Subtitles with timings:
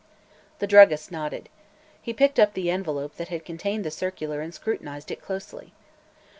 [0.57, 1.47] The druggist nodded.
[2.01, 5.73] He picked up the envelope that had contained the circular and scrutinized it closely.